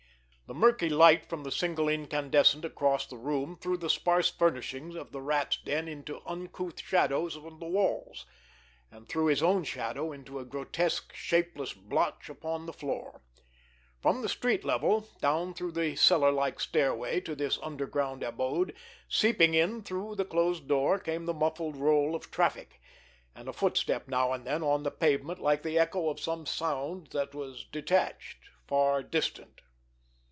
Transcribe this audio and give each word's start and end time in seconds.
The 0.47 0.55
murky 0.59 0.89
light 0.89 1.29
from 1.29 1.43
the 1.45 1.51
single 1.51 1.87
incandescent 1.87 2.65
across 2.65 3.05
the 3.07 3.15
room 3.15 3.55
threw 3.55 3.77
the 3.77 3.89
sparse 3.89 4.29
furnishings 4.29 4.95
of 4.95 5.13
the 5.13 5.21
Rat's 5.21 5.55
den 5.55 5.87
into 5.87 6.19
uncouth 6.25 6.81
shadows 6.81 7.37
on 7.37 7.59
the 7.61 7.67
walls, 7.67 8.25
and 8.91 9.07
threw 9.07 9.27
his 9.27 9.41
own 9.41 9.63
shadow 9.63 10.11
into 10.11 10.39
a 10.39 10.43
grotesque, 10.45 11.15
shapeless 11.15 11.71
blotch 11.71 12.27
upon 12.27 12.65
the 12.65 12.73
floor. 12.73 13.21
From 14.01 14.21
the 14.21 14.27
street 14.27 14.65
level, 14.65 15.07
down 15.21 15.53
through 15.53 15.71
the 15.71 15.95
cellar 15.95 16.33
like 16.33 16.59
stairway 16.59 17.21
to 17.21 17.33
this 17.33 17.57
underground 17.63 18.21
abode, 18.21 18.75
seeping 19.07 19.53
in 19.53 19.83
through 19.83 20.15
the 20.15 20.25
closed 20.25 20.67
door, 20.67 20.99
came 20.99 21.27
the 21.27 21.33
muffled 21.33 21.77
roll 21.77 22.13
of 22.13 22.29
traffic, 22.29 22.81
and 23.33 23.47
a 23.47 23.53
footstep 23.53 24.09
now 24.09 24.33
and 24.33 24.45
then 24.45 24.63
on 24.63 24.83
the 24.83 24.91
pavement 24.91 25.39
like 25.39 25.63
the 25.63 25.79
echo 25.79 26.09
of 26.09 26.19
some 26.19 26.45
sound 26.45 27.07
that 27.13 27.33
was 27.33 27.63
detached, 27.71 28.39
far 28.67 29.01
distant. 29.01 29.61